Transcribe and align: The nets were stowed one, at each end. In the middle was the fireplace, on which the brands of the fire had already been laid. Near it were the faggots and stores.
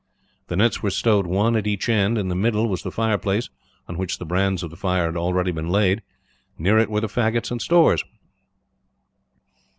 The 0.47 0.55
nets 0.55 0.81
were 0.81 0.89
stowed 0.89 1.27
one, 1.27 1.55
at 1.55 1.67
each 1.67 1.87
end. 1.87 2.17
In 2.17 2.27
the 2.27 2.33
middle 2.33 2.67
was 2.67 2.81
the 2.81 2.89
fireplace, 2.89 3.51
on 3.87 3.99
which 3.99 4.17
the 4.17 4.25
brands 4.25 4.63
of 4.63 4.71
the 4.71 4.75
fire 4.75 5.05
had 5.05 5.15
already 5.15 5.51
been 5.51 5.69
laid. 5.69 6.01
Near 6.57 6.79
it 6.79 6.89
were 6.89 7.01
the 7.01 7.07
faggots 7.07 7.51
and 7.51 7.61
stores. 7.61 8.03